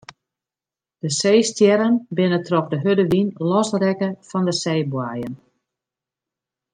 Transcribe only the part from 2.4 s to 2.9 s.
troch de